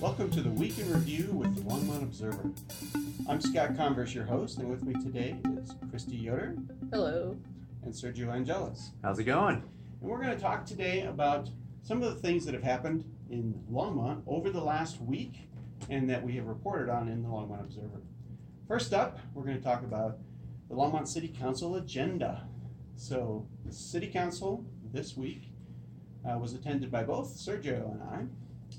Welcome 0.00 0.30
to 0.30 0.40
the 0.40 0.50
Week 0.50 0.78
in 0.78 0.90
Review 0.90 1.28
with 1.32 1.54
the 1.54 1.60
Longmont 1.60 2.02
Observer. 2.02 2.50
I'm 3.28 3.38
Scott 3.38 3.76
Converse, 3.76 4.14
your 4.14 4.24
host, 4.24 4.58
and 4.58 4.70
with 4.70 4.82
me 4.82 4.94
today 4.94 5.36
is 5.58 5.74
Christy 5.90 6.16
Yoder 6.16 6.56
Hello. 6.90 7.36
and 7.82 7.92
Sergio 7.92 8.34
Angelis. 8.34 8.92
How's 9.02 9.18
it 9.18 9.24
going? 9.24 9.56
And 9.56 10.10
we're 10.10 10.22
going 10.22 10.34
to 10.34 10.42
talk 10.42 10.64
today 10.64 11.02
about 11.02 11.50
some 11.82 12.02
of 12.02 12.14
the 12.14 12.18
things 12.18 12.46
that 12.46 12.54
have 12.54 12.62
happened 12.62 13.04
in 13.28 13.54
Longmont 13.70 14.22
over 14.26 14.48
the 14.48 14.62
last 14.62 15.02
week 15.02 15.48
and 15.90 16.08
that 16.08 16.22
we 16.24 16.34
have 16.36 16.46
reported 16.46 16.90
on 16.90 17.08
in 17.08 17.22
the 17.22 17.28
Longmont 17.28 17.60
Observer. 17.60 18.00
First 18.66 18.94
up, 18.94 19.18
we're 19.34 19.44
going 19.44 19.58
to 19.58 19.62
talk 19.62 19.82
about 19.82 20.18
the 20.70 20.74
Longmont 20.74 21.08
City 21.08 21.28
Council 21.28 21.76
agenda. 21.76 22.46
So, 22.96 23.46
the 23.66 23.72
City 23.72 24.06
Council 24.06 24.64
this 24.94 25.16
week 25.16 25.52
uh, 26.26 26.38
was 26.38 26.54
attended 26.54 26.90
by 26.90 27.02
both 27.02 27.36
Sergio 27.36 27.92
and 27.92 28.02
I, 28.02 28.24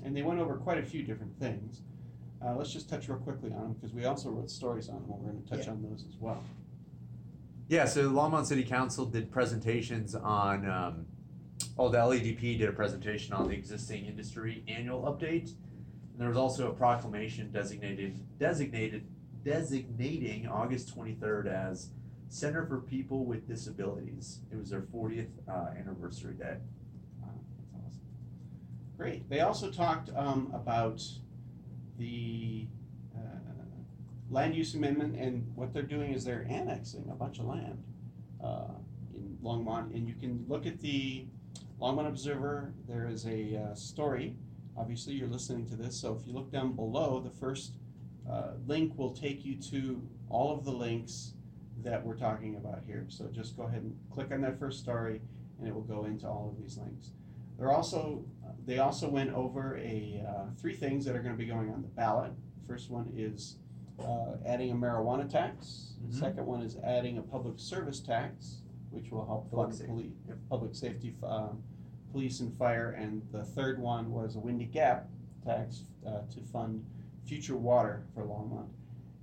and 0.04 0.16
they 0.16 0.22
went 0.22 0.40
over 0.40 0.54
quite 0.56 0.78
a 0.78 0.82
few 0.82 1.02
different 1.02 1.38
things. 1.38 1.82
Uh, 2.44 2.54
let's 2.56 2.72
just 2.72 2.88
touch 2.88 3.08
real 3.08 3.18
quickly 3.18 3.52
on 3.52 3.60
them 3.62 3.72
because 3.74 3.94
we 3.94 4.04
also 4.04 4.30
wrote 4.30 4.50
stories 4.50 4.88
on 4.88 4.96
them, 5.02 5.10
and 5.12 5.20
we're 5.22 5.30
going 5.32 5.42
to 5.42 5.48
touch 5.48 5.66
Yeah. 5.66 5.72
on 5.72 5.82
those 5.82 6.04
as 6.08 6.16
well. 6.20 6.42
Yeah, 7.68 7.84
so 7.84 8.10
Longmont 8.10 8.46
City 8.46 8.64
Council 8.64 9.06
did 9.06 9.30
presentations 9.30 10.14
on, 10.14 10.68
um, 10.68 11.06
oh, 11.78 11.88
the 11.88 11.98
LEDP 11.98 12.58
did 12.58 12.68
a 12.68 12.72
presentation 12.72 13.32
on 13.32 13.48
the 13.48 13.54
existing 13.54 14.06
industry 14.06 14.64
annual 14.66 15.02
update. 15.02 15.54
And 16.12 16.20
there 16.20 16.28
was 16.28 16.36
also 16.36 16.70
a 16.70 16.74
proclamation 16.74 17.50
designated, 17.52 18.18
designated, 18.38 19.06
designating 19.44 20.46
August 20.46 20.88
twenty-third 20.90 21.46
as 21.48 21.90
Center 22.28 22.66
for 22.66 22.80
People 22.80 23.24
with 23.24 23.46
Disabilities. 23.48 24.40
It 24.50 24.56
was 24.56 24.70
their 24.70 24.82
fortieth, 24.82 25.30
uh, 25.48 25.68
anniversary 25.78 26.34
day. 26.34 26.56
Great. 29.02 29.28
They 29.28 29.40
also 29.40 29.68
talked 29.68 30.10
um, 30.14 30.52
about 30.54 31.02
the 31.98 32.68
uh, 33.16 33.20
land 34.30 34.54
use 34.54 34.76
amendment, 34.76 35.16
and 35.16 35.50
what 35.56 35.74
they're 35.74 35.82
doing 35.82 36.12
is 36.12 36.24
they're 36.24 36.46
annexing 36.48 37.08
a 37.10 37.14
bunch 37.16 37.40
of 37.40 37.46
land 37.46 37.82
uh, 38.40 38.68
in 39.12 39.36
Longmont. 39.42 39.92
And 39.92 40.06
you 40.06 40.14
can 40.14 40.44
look 40.46 40.66
at 40.66 40.80
the 40.80 41.26
Longmont 41.80 42.06
Observer. 42.06 42.74
There 42.86 43.08
is 43.08 43.26
a 43.26 43.56
uh, 43.56 43.74
story. 43.74 44.36
Obviously, 44.76 45.14
you're 45.14 45.26
listening 45.26 45.66
to 45.70 45.74
this, 45.74 46.00
so 46.00 46.16
if 46.16 46.24
you 46.24 46.32
look 46.32 46.52
down 46.52 46.76
below, 46.76 47.18
the 47.18 47.36
first 47.40 47.72
uh, 48.30 48.52
link 48.68 48.96
will 48.96 49.12
take 49.12 49.44
you 49.44 49.56
to 49.72 50.00
all 50.28 50.56
of 50.56 50.64
the 50.64 50.70
links 50.70 51.32
that 51.82 52.06
we're 52.06 52.14
talking 52.14 52.54
about 52.54 52.84
here. 52.86 53.06
So 53.08 53.26
just 53.32 53.56
go 53.56 53.64
ahead 53.64 53.82
and 53.82 53.96
click 54.12 54.30
on 54.30 54.42
that 54.42 54.60
first 54.60 54.78
story, 54.78 55.20
and 55.58 55.66
it 55.66 55.74
will 55.74 55.82
go 55.82 56.04
into 56.04 56.28
all 56.28 56.54
of 56.56 56.62
these 56.62 56.78
links. 56.78 57.10
They're 57.58 57.72
also 57.72 58.24
they 58.66 58.78
also 58.78 59.08
went 59.08 59.32
over 59.34 59.76
a 59.78 60.22
uh, 60.26 60.44
three 60.60 60.74
things 60.74 61.04
that 61.04 61.16
are 61.16 61.22
going 61.22 61.34
to 61.34 61.38
be 61.38 61.46
going 61.46 61.70
on 61.70 61.82
the 61.82 61.88
ballot. 61.88 62.32
First 62.66 62.90
one 62.90 63.12
is 63.16 63.56
uh, 64.00 64.36
adding 64.46 64.70
a 64.70 64.74
marijuana 64.74 65.28
tax. 65.28 65.94
Mhm. 66.04 66.14
Second 66.14 66.46
one 66.46 66.62
is 66.62 66.76
adding 66.84 67.18
a 67.18 67.22
public 67.22 67.58
service 67.58 68.00
tax, 68.00 68.62
which 68.90 69.10
will 69.10 69.26
help 69.26 69.50
Public 69.50 69.70
fund 69.74 69.88
poli- 69.88 70.12
yep. 70.28 70.38
public 70.48 70.74
safety, 70.74 71.14
um, 71.22 71.62
police 72.12 72.40
and 72.40 72.56
fire. 72.56 72.90
And 72.92 73.22
the 73.32 73.44
third 73.44 73.78
one 73.80 74.10
was 74.12 74.36
a 74.36 74.38
Windy 74.38 74.66
Gap 74.66 75.08
tax 75.44 75.84
uh, 76.06 76.20
to 76.32 76.40
fund 76.52 76.84
future 77.26 77.56
water 77.56 78.04
for 78.14 78.24
Longmont. 78.24 78.68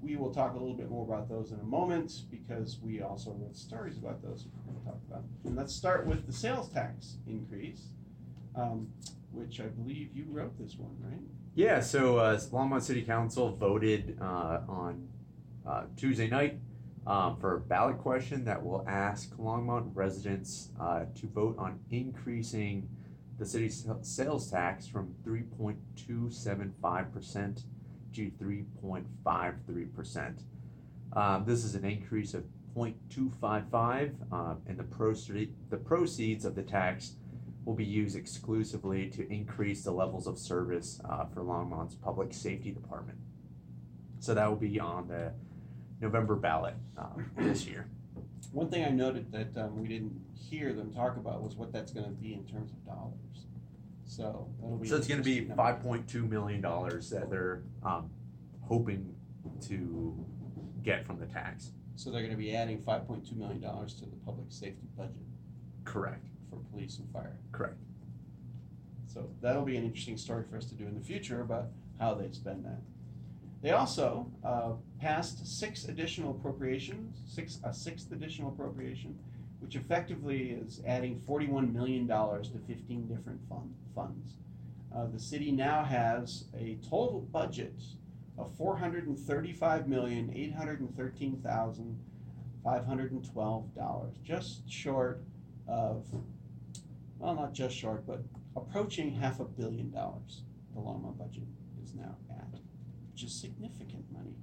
We 0.01 0.15
will 0.15 0.33
talk 0.33 0.53
a 0.53 0.57
little 0.57 0.75
bit 0.75 0.89
more 0.89 1.03
about 1.05 1.27
those 1.27 1.51
in 1.51 1.59
a 1.59 1.63
moment 1.63 2.23
because 2.31 2.79
we 2.81 3.01
also 3.01 3.31
wrote 3.31 3.57
stories 3.57 3.97
about 3.97 4.21
those 4.21 4.47
we're 4.65 4.71
going 4.71 4.79
to 4.79 4.85
talk 4.85 4.99
about. 5.09 5.23
And 5.43 5.57
let's 5.57 5.75
start 5.75 6.05
with 6.05 6.25
the 6.25 6.31
sales 6.31 6.69
tax 6.69 7.17
increase, 7.27 7.89
um, 8.55 8.87
which 9.31 9.59
I 9.59 9.65
believe 9.65 10.11
you 10.13 10.25
wrote 10.29 10.57
this 10.57 10.77
one, 10.77 10.95
right? 11.01 11.19
Yeah, 11.55 11.81
so 11.81 12.17
uh, 12.17 12.37
Longmont 12.37 12.83
City 12.83 13.01
Council 13.01 13.49
voted 13.49 14.17
uh, 14.21 14.61
on 14.67 15.07
uh, 15.67 15.85
Tuesday 15.97 16.27
night 16.27 16.59
um, 17.05 17.35
for 17.37 17.55
a 17.55 17.59
ballot 17.59 17.97
question 17.97 18.45
that 18.45 18.63
will 18.63 18.85
ask 18.87 19.35
Longmont 19.37 19.89
residents 19.93 20.69
uh, 20.79 21.05
to 21.15 21.27
vote 21.27 21.55
on 21.57 21.79
increasing 21.91 22.87
the 23.37 23.45
city's 23.45 23.85
sales 24.01 24.49
tax 24.51 24.87
from 24.87 25.13
3.275% 25.25 27.63
to 28.13 28.31
3.53%. 28.31 30.43
Um, 31.13 31.45
this 31.45 31.63
is 31.63 31.75
an 31.75 31.85
increase 31.85 32.33
of 32.33 32.43
0.255, 32.75 34.13
um, 34.31 34.57
and 34.67 34.77
the, 34.77 34.83
proce- 34.83 35.49
the 35.69 35.77
proceeds 35.77 36.43
of 36.45 36.55
the 36.55 36.63
tax 36.63 37.15
will 37.69 37.75
be 37.75 37.85
used 37.85 38.15
exclusively 38.15 39.11
to 39.11 39.31
increase 39.31 39.83
the 39.83 39.91
levels 39.91 40.25
of 40.25 40.39
service 40.39 40.99
uh, 41.07 41.25
for 41.25 41.43
Longmont's 41.43 41.93
Public 41.93 42.33
Safety 42.33 42.71
Department. 42.71 43.19
So 44.19 44.33
that 44.33 44.49
will 44.49 44.57
be 44.57 44.79
on 44.79 45.07
the 45.07 45.31
November 46.01 46.35
ballot 46.35 46.73
um, 46.97 47.29
this 47.37 47.67
year. 47.67 47.87
One 48.53 48.69
thing 48.69 48.83
I 48.85 48.89
noted 48.89 49.31
that 49.31 49.55
um, 49.55 49.79
we 49.79 49.87
didn't 49.87 50.19
hear 50.33 50.73
them 50.73 50.91
talk 50.91 51.15
about 51.15 51.43
was 51.43 51.55
what 51.57 51.71
that's 51.71 51.91
going 51.91 52.07
to 52.07 52.11
be 52.11 52.33
in 52.33 52.43
terms 52.47 52.71
of 52.71 52.83
dollars. 52.87 53.45
So 54.03 54.49
that'll 54.59 54.77
be. 54.77 54.87
So 54.87 54.97
it's 54.97 55.07
going 55.07 55.21
to 55.21 55.23
be 55.23 55.41
number. 55.41 55.55
five 55.55 55.83
point 55.83 56.07
two 56.07 56.25
million 56.25 56.61
dollars 56.61 57.11
that 57.11 57.29
they're 57.29 57.61
um, 57.85 58.09
hoping 58.61 59.13
to 59.67 60.25
get 60.81 61.05
from 61.05 61.19
the 61.19 61.27
tax. 61.27 61.69
So 61.95 62.09
they're 62.09 62.21
going 62.21 62.33
to 62.33 62.37
be 62.37 62.55
adding 62.55 62.81
five 62.81 63.05
point 63.05 63.29
two 63.29 63.35
million 63.35 63.61
dollars 63.61 63.93
to 63.99 64.05
the 64.07 64.15
public 64.25 64.47
safety 64.49 64.87
budget 64.97 65.13
Correct. 65.83 66.25
For 66.49 66.57
police 66.71 66.97
and 66.99 67.11
fire. 67.11 67.37
Correct. 67.51 67.77
So 69.07 69.29
that'll 69.41 69.65
be 69.65 69.77
an 69.77 69.83
interesting 69.83 70.17
story 70.17 70.43
for 70.49 70.57
us 70.57 70.65
to 70.65 70.75
do 70.75 70.85
in 70.85 70.95
the 70.95 71.01
future 71.01 71.41
about 71.41 71.67
how 71.99 72.13
they 72.13 72.31
spend 72.31 72.65
that. 72.65 72.81
They 73.61 73.71
also 73.71 74.31
uh, 74.43 74.73
passed 75.01 75.59
six 75.59 75.85
additional 75.85 76.31
appropriations, 76.31 77.21
six 77.25 77.59
a 77.63 77.73
sixth 77.73 78.11
additional 78.11 78.49
appropriation, 78.49 79.17
which 79.59 79.75
effectively 79.75 80.51
is 80.51 80.81
adding 80.87 81.19
forty-one 81.25 81.73
million 81.73 82.07
dollars 82.07 82.49
to 82.51 82.59
fifteen 82.59 83.07
different 83.07 83.41
fund, 83.49 83.73
funds. 83.93 84.35
Uh, 84.95 85.07
the 85.07 85.19
city 85.19 85.51
now 85.51 85.83
has 85.83 86.45
a 86.57 86.77
total 86.89 87.27
budget 87.33 87.75
of 88.37 88.55
four 88.55 88.77
hundred 88.77 89.07
and 89.07 89.19
thirty-five 89.19 89.89
million 89.89 90.31
eight 90.33 90.53
hundred 90.53 90.79
and 90.79 90.95
thirteen 90.95 91.41
thousand 91.43 91.99
five 92.63 92.85
hundred 92.85 93.11
and 93.11 93.29
twelve 93.29 93.75
dollars, 93.75 94.15
just 94.23 94.69
short 94.71 95.21
of, 95.67 96.05
well, 97.19 97.35
not 97.35 97.53
just 97.53 97.75
short, 97.75 98.07
but 98.07 98.23
approaching 98.55 99.13
half 99.13 99.39
a 99.39 99.45
billion 99.45 99.91
dollars. 99.91 100.43
The 100.73 100.81
Longmont 100.81 101.17
budget 101.17 101.43
is 101.83 101.93
now 101.93 102.15
at, 102.31 102.59
which 103.11 103.23
is 103.23 103.33
significant 103.33 104.05
money. 104.11 104.33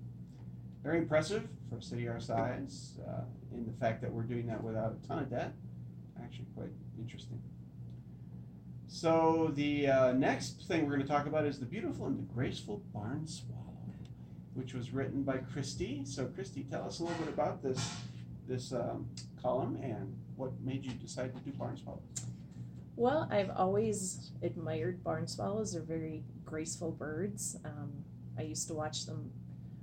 Very 0.82 0.98
impressive 0.98 1.48
for 1.68 1.78
a 1.78 1.82
city 1.82 2.06
our 2.06 2.20
size, 2.20 2.98
uh, 3.08 3.22
in 3.52 3.66
the 3.66 3.72
fact 3.72 4.02
that 4.02 4.12
we're 4.12 4.22
doing 4.22 4.46
that 4.46 4.62
without 4.62 4.94
a 5.02 5.08
ton 5.08 5.18
of 5.20 5.30
debt. 5.30 5.54
Actually, 6.22 6.46
quite 6.54 6.70
interesting. 6.98 7.40
So 8.88 9.50
the 9.54 9.88
uh, 9.88 10.12
next 10.12 10.66
thing 10.68 10.82
we're 10.82 10.94
going 10.94 11.06
to 11.06 11.08
talk 11.08 11.26
about 11.26 11.44
is 11.44 11.58
the 11.58 11.66
beautiful 11.66 12.06
and 12.06 12.18
the 12.18 12.32
graceful 12.34 12.82
barn 12.94 13.26
swallow, 13.26 13.62
which 14.54 14.74
was 14.74 14.92
written 14.92 15.22
by 15.22 15.38
Christy. 15.38 16.02
So 16.04 16.26
Christy, 16.26 16.66
tell 16.70 16.84
us 16.84 17.00
a 17.00 17.04
little 17.04 17.18
bit 17.18 17.28
about 17.28 17.62
this 17.62 17.90
this 18.46 18.72
um, 18.72 19.08
column 19.42 19.76
and 19.82 20.16
what 20.36 20.52
made 20.60 20.84
you 20.84 20.92
decide 20.92 21.34
to 21.34 21.40
do 21.40 21.50
barn 21.56 21.76
swallow. 21.76 22.00
Well, 22.96 23.28
I've 23.30 23.50
always 23.54 24.32
admired 24.42 25.04
barn 25.04 25.26
swallows. 25.26 25.72
They're 25.74 25.82
very 25.82 26.24
graceful 26.44 26.92
birds. 26.92 27.56
Um, 27.64 27.92
I 28.38 28.42
used 28.42 28.68
to 28.68 28.74
watch 28.74 29.04
them 29.06 29.30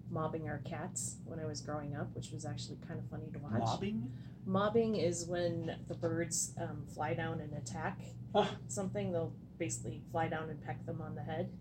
mobbing 0.09 0.47
our 0.49 0.59
cats 0.59 1.17
when 1.25 1.39
I 1.39 1.45
was 1.45 1.61
growing 1.61 1.95
up, 1.95 2.13
which 2.15 2.31
was 2.31 2.45
actually 2.45 2.77
kind 2.87 2.99
of 2.99 3.07
funny 3.09 3.29
to 3.33 3.39
watch. 3.39 3.59
Mobbing? 3.59 4.11
Mobbing 4.45 4.95
is 4.95 5.25
when 5.25 5.77
the 5.87 5.93
birds 5.93 6.53
um, 6.59 6.85
fly 6.93 7.13
down 7.13 7.39
and 7.39 7.53
attack 7.53 7.99
Huh. 8.35 8.47
something. 8.67 9.11
They'll 9.11 9.33
basically 9.59 10.01
fly 10.11 10.27
down 10.27 10.49
and 10.49 10.61
peck 10.63 10.83
them 10.87 11.01
on 11.01 11.13
the 11.15 11.21
head. 11.21 11.51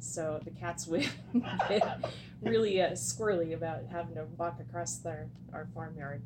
So 0.00 0.40
the 0.44 0.50
cats 0.50 0.86
would 0.88 1.08
get 1.68 1.82
really 2.42 2.82
uh, 2.82 2.90
squirrely 2.90 3.54
about 3.54 3.82
having 3.90 4.16
to 4.16 4.24
walk 4.36 4.58
across 4.60 4.96
their 4.98 5.28
our 5.52 5.68
farmyard 5.72 6.22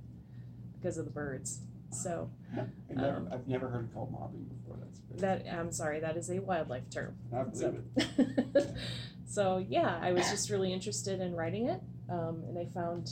because 0.73 0.97
of 0.97 1.05
the 1.05 1.11
birds. 1.11 1.61
So 1.91 2.31
I've 2.57 2.69
never, 2.97 3.17
Um, 3.17 3.29
I've 3.33 3.49
never 3.49 3.69
heard 3.69 3.87
it 3.87 3.95
called 3.95 4.13
mobbing 4.13 4.45
before. 4.45 4.77
That's 4.81 4.99
very 5.01 5.21
that 5.45 5.55
I'm 5.55 5.73
sorry, 5.73 6.01
that 6.01 6.17
is 6.17 6.31
a 6.31 6.41
wildlife 6.41 6.89
term. 6.91 7.17
I 7.33 7.43
believe 7.45 7.83
So, 7.97 8.03
it. 8.19 8.75
so 9.27 9.59
yeah, 9.69 9.99
I 10.01 10.13
was 10.13 10.29
just 10.31 10.51
really 10.51 10.73
interested 10.73 11.21
in 11.21 11.35
writing 11.35 11.69
it, 11.69 11.81
um, 12.11 12.45
and 12.49 12.59
I 12.59 12.67
found 12.67 13.11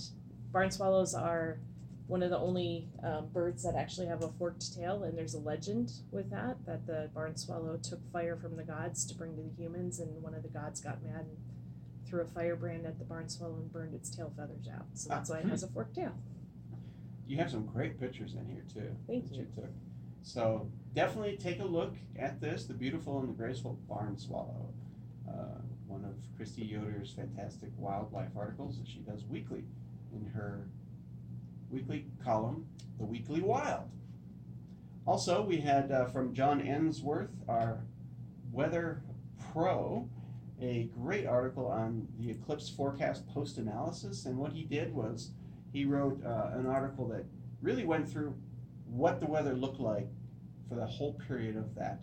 barn 0.53 0.71
swallows 0.71 1.15
are 1.15 1.59
one 2.07 2.23
of 2.23 2.31
the 2.31 2.39
only 2.39 2.89
um, 3.03 3.27
birds 3.33 3.65
that 3.65 3.75
actually 3.75 4.07
have 4.07 4.23
a 4.23 4.29
forked 4.39 4.75
tail, 4.75 5.03
and 5.03 5.19
there's 5.19 5.35
a 5.35 5.41
legend 5.41 5.91
with 6.13 6.31
that 6.31 6.57
that 6.67 6.87
the 6.87 7.11
barn 7.15 7.37
swallow 7.37 7.77
took 7.83 8.01
fire 8.13 8.37
from 8.37 8.57
the 8.57 8.63
gods 8.63 9.05
to 9.07 9.15
bring 9.15 9.35
to 9.37 9.43
the 9.43 9.51
humans, 9.61 9.99
and 10.01 10.23
one 10.23 10.35
of 10.35 10.43
the 10.43 10.49
gods 10.49 10.81
got 10.81 11.03
mad 11.03 11.21
and 11.27 11.37
threw 12.09 12.21
a 12.23 12.27
firebrand 12.27 12.87
at 12.87 12.99
the 13.01 13.05
barn 13.05 13.29
swallow 13.29 13.55
and 13.57 13.73
burned 13.73 13.93
its 13.95 14.09
tail 14.15 14.33
feathers 14.37 14.69
out. 14.73 14.87
So 14.95 15.09
that's 15.09 15.29
why 15.31 15.39
it 15.39 15.47
has 15.47 15.65
a 15.65 15.69
forked 15.69 15.97
tail. 15.97 16.13
You 17.27 17.37
have 17.39 17.51
some 17.51 17.67
great 17.67 17.99
pictures 17.99 18.35
in 18.35 18.47
here 18.47 18.65
too. 18.73 18.95
Thank 19.07 19.29
that 19.31 19.37
you. 19.37 19.47
took. 19.55 19.71
So 20.23 20.69
definitely 20.95 21.37
take 21.37 21.61
a 21.61 21.65
look 21.65 21.95
at 22.19 22.41
this, 22.41 22.67
the 22.67 22.75
beautiful 22.75 23.19
and 23.21 23.29
the 23.29 23.33
graceful 23.33 23.79
barn 23.89 24.17
swallow. 24.19 24.73
uh, 25.29 25.61
one 25.87 26.05
of 26.05 26.15
Christy 26.37 26.65
Yoder's 26.65 27.13
fantastic 27.13 27.71
wildlife 27.77 28.31
articles 28.37 28.79
that 28.79 28.89
she 28.89 28.99
does 29.01 29.25
weekly 29.25 29.65
in 30.13 30.25
her 30.35 30.69
weekly 31.71 32.07
column, 32.25 32.67
The 32.99 33.05
Weekly 33.05 33.41
Wild. 33.41 33.91
Also, 35.07 35.43
we 35.43 35.59
had 35.59 35.93
uh, 35.93 36.07
from 36.07 36.35
John 36.35 36.61
Ensworth, 36.61 37.31
our 37.49 37.85
weather 38.53 39.03
pro, 39.53 40.09
a 40.61 40.89
great 40.95 41.27
article 41.27 41.67
on 41.67 42.09
the 42.19 42.31
eclipse 42.31 42.69
forecast 42.69 43.27
post 43.29 43.59
analysis. 43.59 44.25
And 44.27 44.39
what 44.39 44.53
he 44.53 44.65
did 44.65 44.93
was 44.95 45.31
he 45.73 45.85
wrote 45.85 46.25
uh, 46.25 46.51
an 46.55 46.67
article 46.67 47.07
that 47.09 47.25
really 47.61 47.85
went 47.85 48.09
through 48.09 48.35
what 48.87 49.21
the 49.21 49.27
weather 49.27 49.55
looked 49.55 49.81
like 49.81 50.09
for 50.69 50.75
the 50.75 50.87
whole 50.87 51.15
period 51.27 51.57
of 51.57 51.75
that 51.75 52.03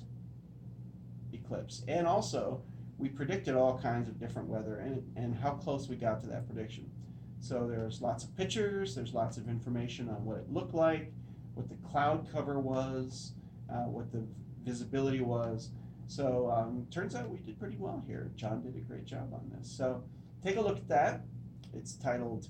eclipse. 1.31 1.83
And 1.87 2.07
also, 2.07 2.61
we 2.97 3.09
predicted 3.09 3.55
all 3.55 3.77
kinds 3.77 4.07
of 4.07 4.19
different 4.19 4.47
weather 4.47 4.77
and, 4.77 5.03
and 5.15 5.35
how 5.35 5.51
close 5.51 5.87
we 5.87 5.95
got 5.95 6.21
to 6.21 6.27
that 6.27 6.47
prediction. 6.47 6.89
So 7.39 7.67
there's 7.67 8.01
lots 8.01 8.23
of 8.23 8.35
pictures, 8.37 8.95
there's 8.95 9.13
lots 9.13 9.37
of 9.37 9.49
information 9.49 10.07
on 10.09 10.23
what 10.23 10.37
it 10.37 10.49
looked 10.49 10.73
like, 10.73 11.11
what 11.55 11.67
the 11.67 11.75
cloud 11.87 12.27
cover 12.31 12.59
was, 12.59 13.33
uh, 13.69 13.85
what 13.85 14.11
the 14.11 14.23
visibility 14.63 15.21
was. 15.21 15.71
So 16.07 16.49
um, 16.55 16.87
turns 16.91 17.15
out 17.15 17.29
we 17.29 17.39
did 17.39 17.59
pretty 17.59 17.77
well 17.77 18.03
here. 18.07 18.31
John 18.35 18.61
did 18.61 18.75
a 18.75 18.79
great 18.79 19.05
job 19.05 19.33
on 19.33 19.51
this. 19.57 19.69
So 19.69 20.03
take 20.43 20.57
a 20.57 20.61
look 20.61 20.77
at 20.77 20.87
that. 20.87 21.21
It's 21.73 21.95
titled 21.95 22.47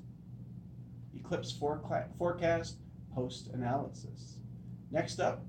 Eclipse 1.15 1.51
Forecast 1.51 2.77
Post 3.13 3.49
Analysis. 3.53 4.37
Next 4.91 5.19
up, 5.19 5.45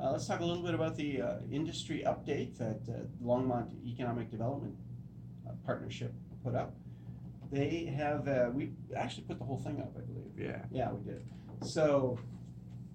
uh, 0.00 0.12
let's 0.12 0.26
talk 0.26 0.40
a 0.40 0.44
little 0.44 0.62
bit 0.62 0.74
about 0.74 0.96
the 0.96 1.20
uh, 1.20 1.34
industry 1.50 2.02
update 2.06 2.58
that 2.58 2.80
uh, 2.88 3.02
Longmont 3.24 3.70
Economic 3.86 4.30
Development 4.30 4.74
uh, 5.46 5.52
Partnership 5.64 6.12
put 6.42 6.54
up. 6.54 6.74
They 7.52 7.84
have, 7.96 8.26
uh, 8.26 8.50
we 8.52 8.72
actually 8.96 9.24
put 9.24 9.38
the 9.38 9.44
whole 9.44 9.58
thing 9.58 9.80
up, 9.80 9.92
I 9.96 10.00
believe. 10.00 10.32
Yeah. 10.38 10.62
Yeah, 10.70 10.92
we 10.92 11.04
did. 11.04 11.22
So 11.62 12.18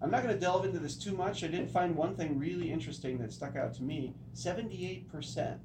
I'm 0.02 0.12
not 0.12 0.24
going 0.24 0.34
to 0.34 0.40
delve 0.40 0.66
into 0.66 0.80
this 0.80 0.98
too 0.98 1.14
much. 1.14 1.44
I 1.44 1.48
did 1.48 1.70
find 1.70 1.96
one 1.96 2.16
thing 2.16 2.38
really 2.38 2.72
interesting 2.72 3.18
that 3.20 3.32
stuck 3.32 3.56
out 3.56 3.74
to 3.76 3.84
me 3.84 4.14
78% 4.34 5.60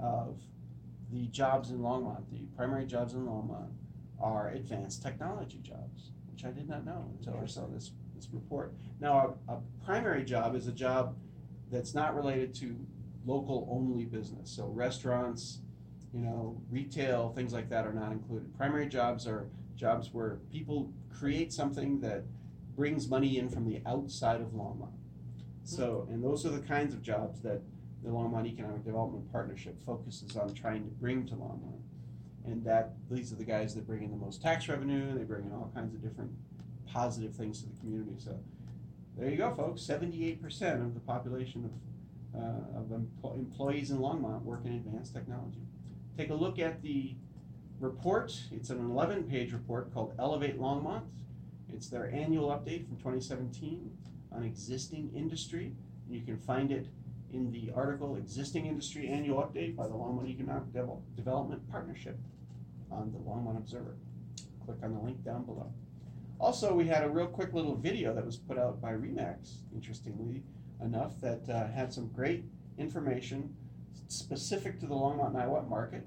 of 0.00 0.40
the 1.10 1.28
jobs 1.28 1.70
in 1.70 1.78
Longmont, 1.78 2.24
the 2.30 2.40
primary 2.56 2.86
jobs 2.86 3.14
in 3.14 3.20
Longmont, 3.20 3.70
are 4.24 4.48
advanced 4.48 5.02
technology 5.02 5.60
jobs, 5.62 6.12
which 6.32 6.46
I 6.46 6.50
did 6.50 6.66
not 6.68 6.86
know 6.86 7.04
until 7.18 7.38
I 7.40 7.46
saw 7.46 7.66
this, 7.66 7.92
this 8.16 8.28
report. 8.32 8.74
Now, 8.98 9.36
a, 9.48 9.52
a 9.52 9.58
primary 9.84 10.24
job 10.24 10.56
is 10.56 10.66
a 10.66 10.72
job 10.72 11.14
that's 11.70 11.94
not 11.94 12.16
related 12.16 12.54
to 12.56 12.74
local 13.26 13.68
only 13.70 14.06
business. 14.06 14.50
So, 14.50 14.66
restaurants, 14.68 15.60
you 16.14 16.20
know, 16.20 16.56
retail, 16.70 17.32
things 17.36 17.52
like 17.52 17.68
that 17.68 17.86
are 17.86 17.92
not 17.92 18.12
included. 18.12 18.56
Primary 18.56 18.88
jobs 18.88 19.26
are 19.26 19.46
jobs 19.76 20.08
where 20.12 20.38
people 20.50 20.90
create 21.12 21.52
something 21.52 22.00
that 22.00 22.24
brings 22.74 23.08
money 23.08 23.38
in 23.38 23.50
from 23.50 23.66
the 23.66 23.82
outside 23.84 24.40
of 24.40 24.48
Longmont. 24.48 24.96
So, 25.64 26.08
and 26.10 26.24
those 26.24 26.46
are 26.46 26.50
the 26.50 26.60
kinds 26.60 26.94
of 26.94 27.02
jobs 27.02 27.40
that 27.42 27.60
the 28.02 28.10
Longmont 28.10 28.46
Economic 28.46 28.84
Development 28.84 29.30
Partnership 29.30 29.80
focuses 29.84 30.36
on 30.36 30.54
trying 30.54 30.84
to 30.84 30.90
bring 30.90 31.26
to 31.26 31.34
Longmont. 31.34 31.80
And 32.46 32.62
that 32.64 32.92
these 33.10 33.32
are 33.32 33.36
the 33.36 33.44
guys 33.44 33.74
that 33.74 33.86
bring 33.86 34.02
in 34.02 34.10
the 34.10 34.16
most 34.16 34.42
tax 34.42 34.68
revenue, 34.68 35.16
they 35.16 35.24
bring 35.24 35.46
in 35.46 35.52
all 35.52 35.70
kinds 35.74 35.94
of 35.94 36.02
different 36.02 36.30
positive 36.86 37.34
things 37.34 37.62
to 37.62 37.68
the 37.68 37.76
community. 37.80 38.16
So, 38.18 38.38
there 39.16 39.30
you 39.30 39.36
go, 39.36 39.54
folks. 39.54 39.82
78% 39.82 40.84
of 40.84 40.94
the 40.94 41.00
population 41.00 41.70
of, 42.34 42.42
uh, 42.42 42.78
of 42.78 42.86
empl- 42.88 43.36
employees 43.36 43.90
in 43.90 43.98
Longmont 43.98 44.42
work 44.42 44.60
in 44.64 44.74
advanced 44.74 45.14
technology. 45.14 45.62
Take 46.18 46.30
a 46.30 46.34
look 46.34 46.58
at 46.58 46.82
the 46.82 47.14
report. 47.80 48.38
It's 48.52 48.70
an 48.70 48.78
11 48.78 49.24
page 49.24 49.52
report 49.52 49.92
called 49.94 50.14
Elevate 50.18 50.60
Longmont. 50.60 51.04
It's 51.72 51.88
their 51.88 52.10
annual 52.10 52.48
update 52.50 52.86
from 52.86 52.96
2017 52.98 53.90
on 54.32 54.44
existing 54.44 55.10
industry. 55.14 55.72
You 56.08 56.20
can 56.22 56.38
find 56.38 56.70
it 56.70 56.88
in 57.32 57.50
the 57.50 57.72
article 57.74 58.16
Existing 58.16 58.66
Industry 58.66 59.08
Annual 59.08 59.42
Update 59.42 59.74
by 59.74 59.88
the 59.88 59.94
Longmont 59.94 60.28
Economic 60.28 60.72
Devel- 60.72 61.02
Development 61.16 61.68
Partnership 61.68 62.16
on 62.94 63.12
the 63.12 63.18
Longmont 63.18 63.56
Observer. 63.56 63.96
Click 64.64 64.78
on 64.82 64.94
the 64.94 65.00
link 65.00 65.22
down 65.24 65.44
below. 65.44 65.72
Also, 66.40 66.74
we 66.74 66.86
had 66.86 67.04
a 67.04 67.08
real 67.08 67.26
quick 67.26 67.52
little 67.52 67.76
video 67.76 68.14
that 68.14 68.24
was 68.24 68.36
put 68.36 68.58
out 68.58 68.80
by 68.80 68.92
Remax, 68.92 69.58
interestingly 69.74 70.42
enough, 70.82 71.20
that 71.20 71.48
uh, 71.48 71.68
had 71.68 71.92
some 71.92 72.08
great 72.08 72.44
information 72.78 73.54
specific 74.08 74.80
to 74.80 74.86
the 74.86 74.94
Longmont 74.94 75.34
Niwot 75.34 75.68
market. 75.68 76.06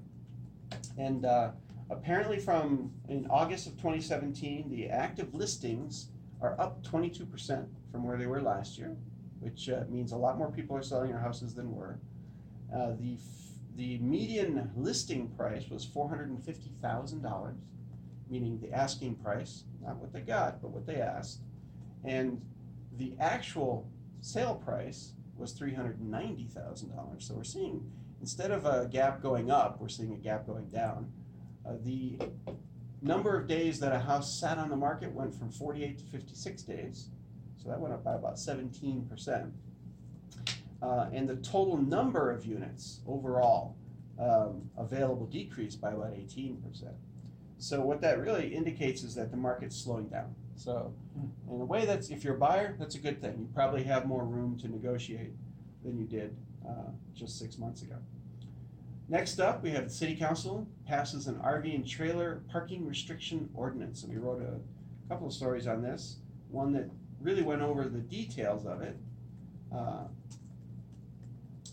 And 0.98 1.24
uh, 1.24 1.52
apparently, 1.90 2.38
from 2.38 2.92
in 3.08 3.26
August 3.30 3.66
of 3.66 3.74
2017, 3.76 4.68
the 4.68 4.88
active 4.88 5.34
listings 5.34 6.08
are 6.40 6.60
up 6.60 6.84
22% 6.84 7.66
from 7.90 8.04
where 8.04 8.16
they 8.16 8.26
were 8.26 8.40
last 8.40 8.78
year, 8.78 8.96
which 9.40 9.68
uh, 9.68 9.84
means 9.88 10.12
a 10.12 10.16
lot 10.16 10.38
more 10.38 10.50
people 10.50 10.76
are 10.76 10.82
selling 10.82 11.10
their 11.10 11.20
houses 11.20 11.54
than 11.54 11.74
were. 11.74 11.98
Uh, 12.74 12.90
the 13.00 13.16
the 13.78 13.96
median 13.98 14.72
listing 14.74 15.28
price 15.28 15.70
was 15.70 15.86
$450,000, 15.86 17.54
meaning 18.28 18.58
the 18.60 18.72
asking 18.72 19.14
price, 19.14 19.62
not 19.80 19.96
what 19.98 20.12
they 20.12 20.20
got, 20.20 20.60
but 20.60 20.72
what 20.72 20.84
they 20.84 20.96
asked. 20.96 21.42
And 22.02 22.42
the 22.96 23.14
actual 23.20 23.88
sale 24.20 24.56
price 24.56 25.12
was 25.36 25.54
$390,000. 25.54 27.22
So 27.22 27.34
we're 27.34 27.44
seeing, 27.44 27.88
instead 28.20 28.50
of 28.50 28.66
a 28.66 28.88
gap 28.90 29.22
going 29.22 29.48
up, 29.48 29.80
we're 29.80 29.88
seeing 29.88 30.12
a 30.12 30.18
gap 30.18 30.44
going 30.44 30.66
down. 30.66 31.12
Uh, 31.64 31.74
the 31.84 32.18
number 33.00 33.38
of 33.38 33.46
days 33.46 33.78
that 33.78 33.92
a 33.92 34.00
house 34.00 34.40
sat 34.40 34.58
on 34.58 34.70
the 34.70 34.76
market 34.76 35.12
went 35.12 35.32
from 35.38 35.52
48 35.52 35.98
to 35.98 36.04
56 36.04 36.62
days. 36.62 37.10
So 37.62 37.68
that 37.68 37.78
went 37.78 37.94
up 37.94 38.02
by 38.02 38.14
about 38.14 38.38
17%. 38.38 39.52
Uh, 40.80 41.08
and 41.12 41.28
the 41.28 41.36
total 41.36 41.76
number 41.76 42.30
of 42.30 42.46
units 42.46 43.00
overall 43.06 43.76
um, 44.18 44.70
available 44.76 45.26
decreased 45.26 45.80
by 45.80 45.90
about 45.90 46.12
18%. 46.12 46.58
So 47.58 47.80
what 47.80 48.00
that 48.02 48.20
really 48.20 48.54
indicates 48.54 49.02
is 49.02 49.14
that 49.16 49.30
the 49.30 49.36
market's 49.36 49.76
slowing 49.76 50.08
down. 50.08 50.34
So 50.54 50.92
in 51.50 51.60
a 51.60 51.64
way, 51.64 51.84
that's 51.84 52.10
if 52.10 52.22
you're 52.22 52.36
a 52.36 52.38
buyer, 52.38 52.76
that's 52.78 52.94
a 52.94 52.98
good 52.98 53.20
thing. 53.20 53.36
You 53.38 53.48
probably 53.54 53.82
have 53.84 54.06
more 54.06 54.24
room 54.24 54.56
to 54.58 54.68
negotiate 54.68 55.32
than 55.84 55.98
you 55.98 56.04
did 56.04 56.36
uh, 56.68 56.90
just 57.14 57.38
six 57.38 57.58
months 57.58 57.82
ago. 57.82 57.96
Next 59.08 59.40
up, 59.40 59.62
we 59.62 59.70
have 59.70 59.84
the 59.84 59.90
City 59.90 60.14
Council 60.14 60.66
passes 60.86 61.28
an 61.28 61.36
RV 61.36 61.74
and 61.74 61.86
trailer 61.86 62.42
parking 62.50 62.86
restriction 62.86 63.48
ordinance. 63.54 64.02
And 64.02 64.12
we 64.12 64.18
wrote 64.18 64.42
a 64.42 65.08
couple 65.08 65.26
of 65.26 65.32
stories 65.32 65.66
on 65.66 65.82
this. 65.82 66.18
One 66.50 66.72
that 66.72 66.90
really 67.20 67.42
went 67.42 67.62
over 67.62 67.88
the 67.88 68.00
details 68.00 68.66
of 68.66 68.82
it 68.82 68.96
uh, 69.74 70.04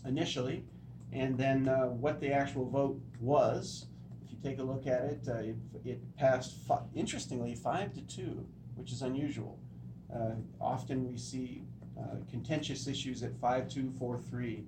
initially, 0.06 0.64
and 1.12 1.36
then 1.36 1.68
uh, 1.68 1.86
what 1.86 2.20
the 2.20 2.32
actual 2.32 2.68
vote 2.68 3.00
was. 3.20 3.86
If 4.24 4.32
you 4.32 4.38
take 4.42 4.58
a 4.58 4.62
look 4.62 4.86
at 4.86 5.02
it, 5.02 5.20
uh, 5.28 5.34
it, 5.34 5.56
it 5.84 6.16
passed, 6.16 6.56
interestingly, 6.94 7.54
five 7.54 7.92
to 7.94 8.00
two, 8.02 8.46
which 8.74 8.92
is 8.92 9.02
unusual. 9.02 9.58
Uh, 10.14 10.32
often 10.60 11.08
we 11.08 11.16
see 11.16 11.62
uh, 11.98 12.16
contentious 12.30 12.86
issues 12.86 13.22
at 13.22 13.38
five, 13.40 13.68
two, 13.68 13.90
four, 13.98 14.18
three. 14.18 14.64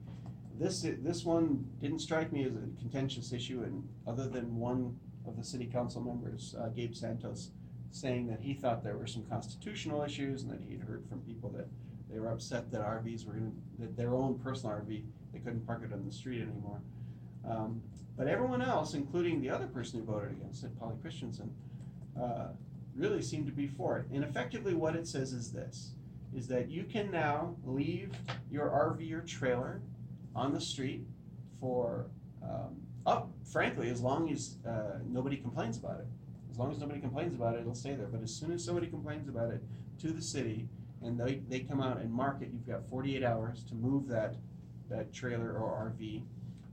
This, 0.59 0.83
this 0.83 1.25
one 1.25 1.65
didn't 1.81 2.01
strike 2.01 2.33
me 2.33 2.45
as 2.45 2.53
a 2.53 2.81
contentious 2.81 3.33
issue, 3.33 3.63
and 3.63 3.89
other 4.07 4.29
than 4.29 4.57
one 4.57 4.99
of 5.27 5.37
the 5.37 5.45
city 5.45 5.67
council 5.67 6.01
members, 6.01 6.57
uh, 6.61 6.69
Gabe 6.69 6.95
Santos, 6.95 7.51
saying 7.91 8.27
that 8.27 8.41
he 8.41 8.55
thought 8.55 8.83
there 8.83 8.97
were 8.97 9.07
some 9.07 9.25
constitutional 9.25 10.03
issues 10.03 10.43
and 10.43 10.51
that 10.51 10.61
he'd 10.69 10.81
heard 10.81 11.07
from 11.09 11.21
people 11.21 11.51
that 11.51 11.69
they 12.11 12.19
were 12.19 12.31
upset 12.31 12.71
that 12.73 12.81
RVs 12.81 13.27
were 13.27 13.35
going 13.35 13.53
to, 13.53 13.83
that 13.83 13.97
their 13.97 14.15
own 14.15 14.39
personal 14.39 14.75
RV, 14.77 15.05
they 15.33 15.39
couldn't 15.39 15.67
park 15.67 15.83
it 15.85 15.93
on 15.93 16.05
the 16.05 16.13
street 16.13 16.43
anymore. 16.43 16.81
Um, 17.49 17.83
but 18.17 18.27
everyone 18.27 18.63
else, 18.63 18.95
including 18.95 19.41
the 19.41 19.51
other 19.51 19.67
person 19.67 20.01
who 20.01 20.07
voted 20.07 20.33
against 20.33 20.65
it, 20.65 20.79
Polly 20.79 20.97
Christensen, 21.01 21.55
uh, 22.21 22.49
really 22.97 23.23
seemed 23.23 23.47
to 23.47 23.53
be 23.53 23.69
for 23.69 23.99
it. 23.99 24.07
And 24.13 24.25
effectively, 24.25 24.75
what 24.75 24.97
it 24.97 25.07
says 25.07 25.33
is 25.33 25.53
this: 25.53 25.93
is 26.35 26.49
that 26.49 26.69
you 26.69 26.85
can 26.85 27.11
now 27.11 27.55
leave 27.65 28.11
your 28.51 28.69
RV 28.69 29.13
or 29.13 29.21
trailer 29.23 29.81
on 30.35 30.53
the 30.53 30.61
street 30.61 31.07
for 31.61 32.07
um, 32.43 32.77
up, 33.07 33.31
frankly, 33.45 33.89
as 33.89 34.01
long 34.01 34.31
as 34.31 34.57
uh, 34.69 34.99
nobody 35.07 35.37
complains 35.37 35.79
about 35.79 36.01
it. 36.01 36.07
As 36.51 36.59
long 36.59 36.73
as 36.73 36.79
nobody 36.79 37.01
complains 37.01 37.35
about 37.35 37.55
it, 37.55 37.61
it'll 37.61 37.75
stay 37.75 37.95
there. 37.95 38.07
But 38.07 38.23
as 38.23 38.35
soon 38.35 38.53
as 38.53 38.65
somebody 38.65 38.89
complains 38.89 39.29
about 39.29 39.51
it 39.51 39.63
to 40.01 40.09
the 40.09 40.23
city, 40.23 40.69
and 41.03 41.19
they, 41.19 41.41
they 41.49 41.61
come 41.61 41.81
out 41.81 41.99
and 41.99 42.13
mark 42.13 42.43
it, 42.43 42.51
you've 42.53 42.67
got 42.67 42.89
48 42.91 43.23
hours 43.23 43.63
to 43.65 43.75
move 43.75 44.09
that 44.09 44.35
that 44.91 45.13
trailer 45.13 45.53
or 45.53 45.93
RV 45.93 46.23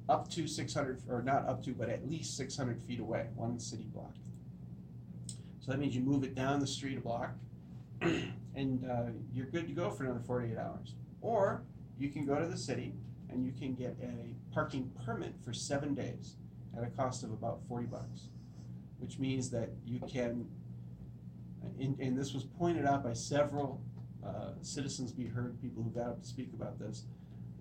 up 0.08 0.30
to 0.30 0.48
600, 0.48 1.02
or 1.10 1.22
not 1.22 1.48
up 1.48 1.64
to, 1.64 1.72
but 1.72 1.90
at 1.90 2.08
least 2.08 2.38
600 2.38 2.82
feet 2.84 3.00
away, 3.00 3.28
one 3.36 3.60
city 3.60 3.88
block. 3.94 4.14
So 5.60 5.72
that 5.72 5.80
means 5.80 5.96
you 5.96 6.02
move 6.02 6.24
it 6.24 6.36
down 6.36 6.60
the 6.60 6.68
street 6.68 6.98
a 6.98 7.02
block, 7.02 7.32
and 8.02 8.86
uh, 8.90 9.12
you're 9.34 9.48
good 9.48 9.68
to 9.68 9.74
go 9.74 9.90
for 9.90 10.04
another 10.04 10.20
48 10.20 10.58
hours. 10.58 10.94
Or 11.22 11.64
you 11.98 12.10
can 12.10 12.26
go 12.26 12.40
to 12.40 12.46
the 12.46 12.58
city 12.58 12.94
and 13.30 13.44
you 13.44 13.52
can 13.52 13.74
get 13.74 13.98
a 14.02 14.54
parking 14.54 14.92
permit 15.04 15.34
for 15.44 15.54
seven 15.54 15.94
days 15.94 16.36
at 16.78 16.84
a 16.84 16.88
cost 16.88 17.24
of 17.24 17.32
about 17.32 17.60
forty 17.68 17.86
bucks, 17.86 18.30
which 19.00 19.18
means 19.18 19.50
that 19.50 19.70
you 19.86 20.00
can, 20.02 20.48
and, 21.80 22.00
and 22.00 22.18
this 22.18 22.34
was 22.34 22.44
pointed 22.44 22.86
out 22.86 23.04
by 23.04 23.14
several 23.14 23.82
uh, 24.26 24.52
citizens 24.62 25.12
be 25.12 25.26
heard, 25.26 25.60
people 25.62 25.84
who 25.84 25.90
got 25.90 26.08
up 26.08 26.22
to 26.22 26.28
speak 26.28 26.50
about 26.54 26.80
this, 26.80 27.06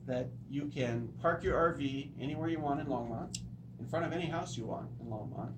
that 0.06 0.28
you 0.50 0.66
can 0.66 1.08
park 1.20 1.42
your 1.42 1.56
RV 1.74 2.10
anywhere 2.20 2.48
you 2.48 2.60
want 2.60 2.80
in 2.80 2.86
Longmont, 2.86 3.38
in 3.78 3.86
front 3.86 4.04
of 4.04 4.12
any 4.12 4.26
house 4.26 4.56
you 4.56 4.66
want 4.66 4.88
in 5.00 5.06
Longmont, 5.06 5.52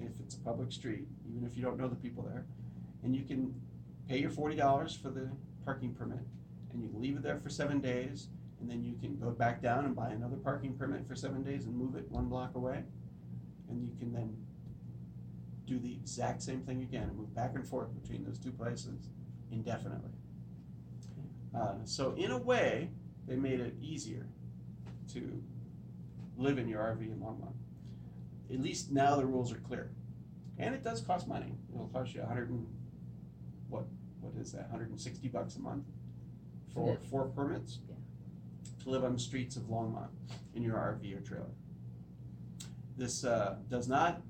if 0.00 0.12
it's 0.20 0.36
a 0.36 0.40
public 0.40 0.72
street, 0.72 1.06
even 1.28 1.46
if 1.46 1.56
you 1.56 1.62
don't 1.62 1.78
know 1.78 1.88
the 1.88 1.96
people 1.96 2.22
there, 2.22 2.46
and 3.02 3.14
you 3.14 3.24
can 3.24 3.54
pay 4.08 4.18
your 4.18 4.30
forty 4.30 4.56
dollars 4.56 4.94
for 4.94 5.10
the 5.10 5.28
parking 5.64 5.92
permit, 5.94 6.20
and 6.72 6.82
you 6.82 6.90
leave 6.94 7.16
it 7.16 7.22
there 7.22 7.38
for 7.38 7.48
seven 7.48 7.80
days, 7.80 8.28
and 8.60 8.70
then 8.70 8.84
you 8.84 8.94
can 9.00 9.16
go 9.16 9.30
back 9.30 9.60
down 9.60 9.84
and 9.84 9.96
buy 9.96 10.10
another 10.10 10.36
parking 10.36 10.74
permit 10.74 11.06
for 11.06 11.14
seven 11.14 11.42
days 11.42 11.64
and 11.64 11.76
move 11.76 11.96
it 11.96 12.10
one 12.10 12.26
block 12.26 12.54
away, 12.54 12.82
and 13.68 13.82
you 13.82 13.90
can 13.98 14.12
then 14.12 14.36
do 15.66 15.78
the 15.80 15.92
exact 15.92 16.42
same 16.42 16.60
thing 16.60 16.82
again 16.82 17.04
and 17.04 17.16
move 17.16 17.34
back 17.34 17.52
and 17.56 17.66
forth 17.66 17.88
between 18.00 18.24
those 18.24 18.38
two 18.38 18.52
places 18.52 19.08
indefinitely. 19.50 20.10
Uh, 21.56 21.74
so 21.84 22.14
in 22.16 22.30
a 22.30 22.38
way, 22.38 22.90
they 23.26 23.36
made 23.36 23.60
it 23.60 23.74
easier 23.80 24.26
to 25.12 25.42
live 26.36 26.58
in 26.58 26.68
your 26.68 26.80
RV 26.80 27.00
in 27.02 27.18
Longmont. 27.18 27.54
At 28.52 28.60
least 28.60 28.92
now 28.92 29.16
the 29.16 29.26
rules 29.26 29.52
are 29.52 29.58
clear, 29.58 29.90
and 30.58 30.74
it 30.74 30.82
does 30.84 31.00
cost 31.00 31.26
money. 31.26 31.52
It'll 31.72 31.88
cost 31.88 32.14
you 32.14 32.22
a 32.22 32.26
hundred 32.26 32.50
and 32.50 32.66
what 33.68 33.84
what 34.20 34.34
is 34.40 34.52
that? 34.52 34.68
Hundred 34.70 34.90
and 34.90 35.00
sixty 35.00 35.28
bucks 35.28 35.56
a 35.56 35.60
month 35.60 35.84
for 36.72 36.92
Yeah. 36.92 37.08
four 37.10 37.26
permits 37.28 37.80
Yeah. 37.88 37.94
to 38.84 38.90
live 38.90 39.04
on 39.04 39.12
the 39.14 39.18
streets 39.18 39.56
of 39.56 39.64
Longmont 39.64 40.08
in 40.54 40.62
your 40.62 40.76
RV 40.76 41.12
or 41.16 41.20
trailer. 41.20 41.50
This 42.96 43.24
uh, 43.24 43.56
does 43.68 43.88
not 43.88 44.22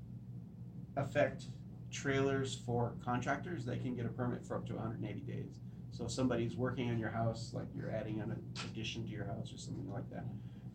affect 0.95 1.45
trailers 1.91 2.55
for 2.55 2.93
contractors. 3.03 3.63
They 3.65 3.77
can 3.77 3.95
get 3.95 4.05
a 4.05 4.09
permit 4.09 4.43
for 4.43 4.55
up 4.57 4.65
to 4.67 4.73
180 4.73 5.21
days. 5.21 5.59
So 5.97 6.05
if 6.05 6.11
somebody's 6.11 6.55
working 6.55 6.91
on 6.91 6.99
your 6.99 7.09
house, 7.09 7.53
like 7.55 7.65
you're 7.75 7.89
adding 7.89 8.21
an 8.21 8.39
addition 8.65 9.03
to 9.03 9.09
your 9.09 9.25
house 9.25 9.51
or 9.51 9.57
something 9.57 9.91
like 9.91 10.07
that, 10.11 10.25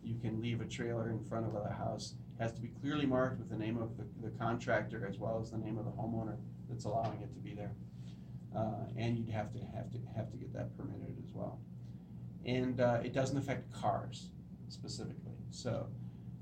you 0.03 0.19
can 0.19 0.41
leave 0.41 0.59
a 0.59 0.65
trailer 0.65 1.09
in 1.11 1.23
front 1.23 1.45
of 1.45 1.55
a 1.55 1.73
house. 1.73 2.15
It 2.37 2.43
has 2.43 2.51
to 2.55 2.59
be 2.59 2.67
clearly 2.67 3.05
marked 3.05 3.39
with 3.39 3.49
the 3.49 3.55
name 3.55 3.77
of 3.77 3.95
the, 3.95 4.03
the 4.21 4.37
contractor 4.37 5.07
as 5.09 5.19
well 5.19 5.39
as 5.41 5.51
the 5.51 5.57
name 5.57 5.77
of 5.77 5.85
the 5.85 5.91
homeowner 5.91 6.35
that's 6.67 6.83
allowing 6.83 7.21
it 7.21 7.33
to 7.35 7.39
be 7.39 7.53
there. 7.53 7.71
Uh, 8.53 8.83
and 8.97 9.17
you'd 9.17 9.29
have 9.29 9.53
to 9.53 9.59
have 9.73 9.89
to 9.93 9.97
have 10.13 10.29
to 10.29 10.35
get 10.35 10.51
that 10.51 10.77
permitted 10.77 11.15
as 11.25 11.33
well. 11.33 11.61
And 12.45 12.81
uh, 12.81 12.99
it 13.01 13.13
doesn't 13.13 13.37
affect 13.37 13.71
cars 13.71 14.27
specifically. 14.67 15.37
So 15.51 15.87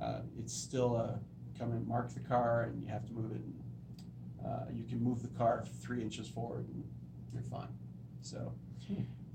uh, 0.01 0.21
it's 0.39 0.53
still 0.53 0.95
a 0.95 1.19
come 1.59 1.71
and 1.71 1.87
mark 1.87 2.15
the 2.15 2.19
car, 2.19 2.63
and 2.63 2.81
you 2.81 2.87
have 2.87 3.05
to 3.05 3.13
move 3.13 3.31
it. 3.31 3.41
And, 3.41 3.53
uh, 4.43 4.65
you 4.73 4.85
can 4.85 5.03
move 5.03 5.21
the 5.21 5.37
car 5.37 5.65
three 5.83 6.01
inches 6.01 6.27
forward, 6.27 6.67
and 6.73 6.83
you're 7.31 7.43
fine. 7.43 7.69
So. 8.21 8.53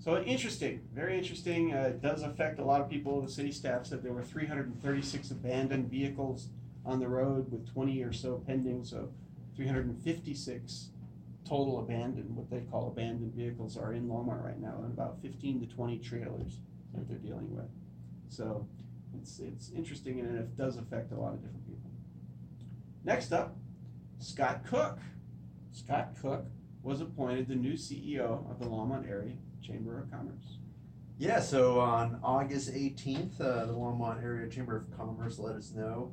So 0.06 0.22
interesting, 0.22 0.82
very 0.94 1.18
interesting. 1.18 1.74
Uh, 1.74 1.88
it 1.88 2.00
does 2.00 2.22
affect 2.22 2.60
a 2.60 2.64
lot 2.64 2.80
of 2.80 2.88
people. 2.88 3.20
The 3.20 3.30
city 3.30 3.50
staff 3.50 3.86
said 3.86 4.02
there 4.04 4.12
were 4.12 4.22
336 4.22 5.30
abandoned 5.32 5.90
vehicles 5.90 6.48
on 6.84 7.00
the 7.00 7.08
road, 7.08 7.50
with 7.50 7.68
20 7.72 8.02
or 8.04 8.12
so 8.12 8.42
pending. 8.46 8.84
So, 8.84 9.08
356 9.56 10.90
total 11.48 11.80
abandoned, 11.80 12.36
what 12.36 12.48
they 12.50 12.60
call 12.60 12.88
abandoned 12.88 13.34
vehicles, 13.34 13.76
are 13.76 13.94
in 13.94 14.06
Longmont 14.06 14.44
right 14.44 14.60
now, 14.60 14.76
and 14.84 14.92
about 14.92 15.20
15 15.22 15.60
to 15.60 15.74
20 15.74 15.98
trailers 15.98 16.60
that 16.94 17.08
they're 17.08 17.18
dealing 17.18 17.52
with. 17.52 17.68
So, 18.28 18.68
it's 19.20 19.40
it's 19.40 19.72
interesting, 19.72 20.20
and 20.20 20.38
it 20.38 20.56
does 20.56 20.76
affect 20.76 21.10
a 21.10 21.16
lot 21.16 21.34
of 21.34 21.42
different 21.42 21.66
people. 21.66 21.90
Next 23.02 23.32
up, 23.32 23.56
Scott 24.20 24.62
Cook. 24.64 24.98
Scott 25.72 26.14
Cook 26.20 26.46
was 26.87 27.00
appointed 27.00 27.49
the 27.49 27.55
new 27.57 27.73
CEO 27.73 28.49
of 28.49 28.61
the 28.61 28.64
Longmont 28.64 29.11
Area 29.11 29.35
Chamber 29.61 29.99
of 30.02 30.09
Commerce. 30.11 30.59
Yeah, 31.19 31.40
so 31.40 31.81
on 31.81 32.21
August 32.23 32.73
18th, 32.73 33.40
uh, 33.40 33.66
the 33.66 33.73
Longmont 33.73 34.23
Area 34.23 34.49
Chamber 34.49 34.76
of 34.76 34.97
Commerce 34.97 35.40
let 35.40 35.57
us 35.57 35.73
know 35.73 36.12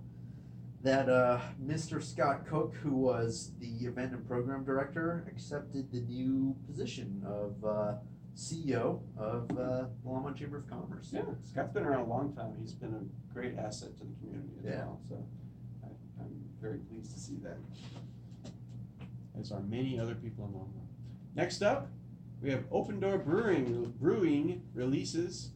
that 0.82 1.08
uh, 1.10 1.40
Mr. 1.64 2.02
Scott 2.02 2.48
Cook, 2.48 2.74
who 2.82 2.96
was 2.96 3.52
the 3.60 3.86
event 3.86 4.14
and 4.14 4.28
program 4.28 4.66
director, 4.66 5.24
accepted 5.30 5.92
the 5.92 6.02
new 6.02 6.56
position 6.66 7.22
of 7.24 7.64
uh, 7.64 7.94
CEO 8.36 9.00
of 9.16 9.44
uh, 9.52 9.54
the 9.54 9.90
Longmont 10.04 10.36
Chamber 10.38 10.58
of 10.58 10.68
Commerce. 10.68 11.12
Yeah, 11.14 11.22
Scott's 11.44 11.72
been 11.72 11.84
around 11.84 12.02
a 12.08 12.10
long 12.10 12.34
time. 12.34 12.56
He's 12.60 12.74
been 12.74 12.96
a 12.96 13.32
great 13.34 13.60
asset 13.60 13.96
to 13.98 14.04
the 14.06 14.14
community 14.22 14.54
as 14.60 14.66
Yeah. 14.66 14.78
well. 14.86 15.00
So 15.08 15.24
I, 15.84 15.88
I'm 16.20 16.34
very 16.60 16.80
pleased 16.80 17.14
to 17.14 17.20
see 17.20 17.36
that. 17.44 17.58
As 19.40 19.52
are 19.52 19.62
many 19.62 20.00
other 20.00 20.16
people 20.16 20.46
in 20.46 20.52
Longmont. 20.52 20.88
Next 21.36 21.62
up, 21.64 21.90
we 22.42 22.52
have 22.52 22.64
Open 22.72 23.00
Door 23.00 23.20
Brewing. 23.20 23.94
Brewing 24.00 24.62
releases 24.74 25.52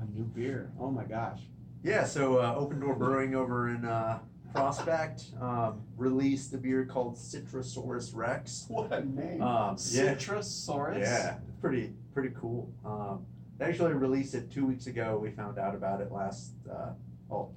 a 0.00 0.04
new 0.16 0.24
beer. 0.24 0.70
Oh 0.78 0.90
my 0.90 1.04
gosh. 1.04 1.40
Yeah, 1.82 2.04
so 2.04 2.38
uh, 2.38 2.54
Open 2.56 2.78
Door 2.78 2.96
Brewing 2.96 3.34
over 3.34 3.68
in 3.70 3.84
uh, 3.84 4.20
Prospect 4.54 5.24
um, 5.40 5.80
released 5.96 6.52
a 6.54 6.58
beer 6.58 6.84
called 6.84 7.16
Citrosaurus 7.16 8.14
Rex. 8.14 8.66
What 8.68 8.92
a 8.92 9.04
name. 9.04 9.42
Um, 9.42 9.76
yeah. 9.90 10.14
Citrosaurus. 10.14 11.00
Yeah, 11.00 11.38
pretty 11.60 11.92
pretty 12.14 12.30
cool. 12.40 12.70
Um, 12.84 13.26
they 13.58 13.64
actually 13.66 13.94
released 13.94 14.34
it 14.34 14.50
two 14.52 14.66
weeks 14.66 14.86
ago. 14.86 15.18
We 15.20 15.30
found 15.32 15.58
out 15.58 15.74
about 15.74 16.00
it 16.00 16.12
last. 16.12 16.52
Uh, 16.70 16.90
oh, 17.30 17.50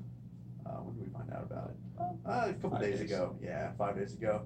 uh, 0.65 0.69
when 0.79 0.95
did 0.95 1.07
we 1.07 1.13
find 1.13 1.31
out 1.31 1.43
about 1.43 1.69
it? 1.69 1.75
Oh, 1.99 2.17
Uh, 2.29 2.45
a 2.49 2.53
couple 2.53 2.71
five 2.71 2.81
days, 2.81 2.99
days. 2.99 3.11
ago. 3.11 3.35
Yeah, 3.43 3.71
five 3.77 3.95
days 3.97 4.13
ago. 4.13 4.41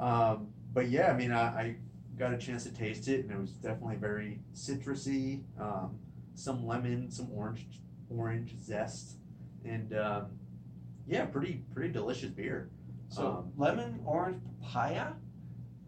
Um, 0.00 0.48
but 0.72 0.88
yeah, 0.88 1.12
I 1.12 1.16
mean, 1.16 1.30
I, 1.30 1.42
I 1.42 1.76
got 2.18 2.32
a 2.32 2.38
chance 2.38 2.64
to 2.64 2.72
taste 2.72 3.06
it, 3.08 3.20
and 3.24 3.30
it 3.32 3.38
was 3.38 3.52
definitely 3.52 3.96
very 3.96 4.40
citrusy. 4.54 5.42
Um, 5.60 5.98
some 6.34 6.66
lemon, 6.66 7.10
some 7.10 7.28
orange 7.32 7.66
orange 8.08 8.56
zest, 8.58 9.18
and 9.64 9.92
um, 9.96 10.26
yeah, 11.06 11.26
pretty 11.26 11.62
pretty 11.74 11.92
delicious 11.92 12.30
beer. 12.30 12.70
So 13.08 13.26
Um, 13.26 13.52
lemon, 13.56 14.00
orange, 14.04 14.40
papaya. 14.62 15.12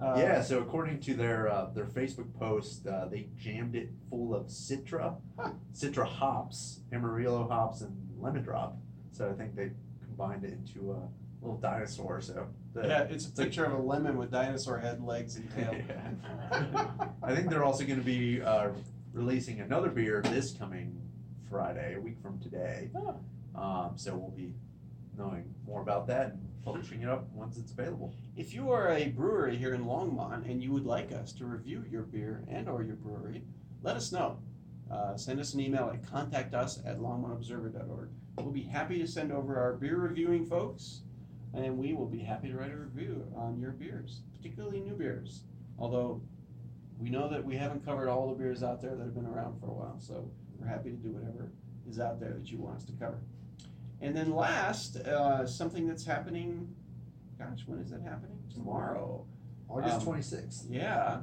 Uh, 0.01 0.17
yeah, 0.19 0.43
so 0.43 0.59
according 0.59 0.99
to 1.01 1.15
their 1.15 1.49
uh, 1.49 1.71
their 1.71 1.87
Facebook 1.87 2.33
post, 2.35 2.87
uh, 2.87 3.07
they 3.07 3.29
jammed 3.37 3.77
it 3.77 3.91
full 4.11 4.35
of 4.35 4.47
Citra, 4.47 5.15
Huh. 5.39 5.51
Citra 5.73 6.05
hops, 6.07 6.81
Amarillo 6.93 7.47
hops, 7.49 7.81
and 7.83 7.97
lemon 8.19 8.43
drop. 8.43 8.77
So 9.13 9.31
I 9.31 9.33
think 9.33 9.55
they 9.55 9.71
combined 10.05 10.45
it 10.45 10.53
into 10.53 10.93
a 10.93 11.09
little 11.41 11.59
dinosaur. 11.59 12.21
So 12.21 12.49
the, 12.75 12.87
Yeah, 12.87 13.03
it's 13.03 13.27
a 13.27 13.33
picture 13.33 13.65
of 13.65 13.73
a 13.73 13.83
lemon 13.83 14.17
with 14.17 14.31
dinosaur 14.31 14.79
head, 14.79 15.03
legs, 15.03 15.37
and 15.37 15.51
tail. 15.55 15.75
I 17.23 17.35
think 17.35 17.51
they're 17.51 17.65
also 17.65 17.85
going 17.85 17.99
to 17.99 18.05
be 18.05 18.43
uh, 18.43 18.71
releasing 19.13 19.61
another 19.61 19.91
beer 19.91 20.23
this 20.23 20.53
coming 20.53 21.01
Friday, 21.49 21.95
a 21.97 22.01
week 22.01 22.17
from 22.23 22.41
today. 22.41 22.91
Oh. 22.97 23.17
Um, 23.55 23.93
so 23.97 24.15
we'll 24.15 24.31
be 24.31 24.55
knowing 25.17 25.55
more 25.67 25.83
about 25.83 26.07
that 26.07 26.33
and 26.33 26.49
publishing 26.65 27.03
it 27.03 27.09
up 27.09 27.29
once 27.33 27.59
it's 27.59 27.73
available. 27.73 28.15
If 28.37 28.55
you 28.55 28.71
are 28.71 28.89
a 28.89 29.09
brewery 29.09 29.57
here 29.57 29.75
in 29.75 29.85
Longmont 29.85 30.49
and 30.49 30.63
you 30.63 30.73
would 30.73 30.87
like 30.87 31.13
us 31.13 31.33
to 31.35 31.45
review 31.45 31.85
your 31.91 32.03
beer 32.03 32.45
and 32.49 32.69
or 32.69 32.83
your 32.83 32.97
brewery, 32.97 33.43
let 33.83 33.97
us 33.97 34.13
know. 34.13 34.39
Uh, 34.91 35.17
send 35.17 35.41
us 35.41 35.55
an 35.55 35.61
email 35.61 35.91
at 35.93 36.03
contactus 36.03 36.81
at 36.87 36.99
longmontobserver.org. 36.99 38.09
We'll 38.37 38.51
be 38.51 38.63
happy 38.63 38.99
to 38.99 39.07
send 39.07 39.33
over 39.33 39.59
our 39.59 39.75
beer 39.75 39.99
reviewing 39.99 40.47
folks, 40.47 41.03
and 41.55 41.79
we 41.79 41.93
will 41.95 42.07
be 42.07 42.21
happy 42.21 42.49
to 42.49 42.57
write 42.57 42.73
a 42.73 42.77
review 42.77 43.25
on 43.37 43.61
your 43.61 43.73
beers, 43.73 44.23
particularly 44.37 44.81
new 44.81 44.95
beers. 44.95 45.45
Although 45.79 46.23
we 46.99 47.11
know 47.11 47.29
that 47.29 47.45
we 47.45 47.57
haven't 47.57 47.85
covered 47.85 48.09
all 48.09 48.29
the 48.29 48.35
beers 48.35 48.63
out 48.63 48.81
there 48.81 48.95
that 48.95 49.03
have 49.05 49.15
been 49.15 49.27
around 49.27 49.61
for 49.61 49.67
a 49.67 49.73
while, 49.75 49.97
so 49.99 50.31
we're 50.59 50.69
happy 50.69 50.91
to 50.91 50.97
do 50.97 51.11
whatever 51.11 51.51
is 51.89 51.99
out 51.99 52.21
there 52.21 52.35
that 52.39 52.51
you 52.51 52.59
want 52.59 52.77
us 52.77 52.85
to 52.85 52.93
cover. 52.93 53.21
And 54.01 54.17
then 54.17 54.35
last, 54.35 54.97
uh, 54.97 55.47
something 55.47 55.87
that's 55.87 56.05
happening 56.05 56.75
gosh, 57.43 57.63
when 57.67 57.79
is 57.79 57.91
that 57.91 58.03
happening? 58.03 58.39
Tomorrow. 58.55 59.25
August 59.69 60.07
Um, 60.07 60.15
26th. 60.15 60.67
Yeah. 60.69 61.23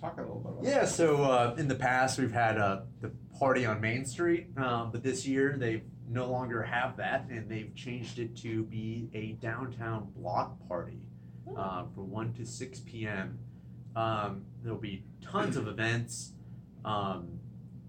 Talk 0.00 0.18
a 0.18 0.22
little 0.22 0.40
bit 0.40 0.52
about 0.52 0.64
Yeah, 0.64 0.84
so 0.84 1.22
uh, 1.22 1.54
in 1.58 1.68
the 1.68 1.74
past 1.74 2.18
we've 2.18 2.32
had 2.32 2.58
uh, 2.58 2.82
the 3.00 3.12
party 3.38 3.64
on 3.64 3.80
Main 3.80 4.04
Street, 4.04 4.48
um, 4.56 4.90
but 4.90 5.02
this 5.02 5.26
year 5.26 5.56
they 5.56 5.82
no 6.08 6.30
longer 6.30 6.62
have 6.62 6.96
that, 6.96 7.26
and 7.30 7.48
they've 7.48 7.74
changed 7.74 8.18
it 8.18 8.36
to 8.38 8.64
be 8.64 9.08
a 9.14 9.32
downtown 9.44 10.08
block 10.16 10.56
party 10.68 11.00
uh, 11.56 11.84
from 11.94 12.10
1 12.10 12.34
to 12.34 12.46
6 12.46 12.80
p.m. 12.80 13.38
Um, 13.94 14.44
there'll 14.62 14.78
be 14.78 15.04
tons 15.20 15.56
of 15.56 15.68
events, 15.68 16.32
um, 16.84 17.38